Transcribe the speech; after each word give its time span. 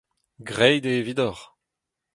Graet 0.47 0.83
eo 0.89 0.97
evidoc'h! 0.99 1.43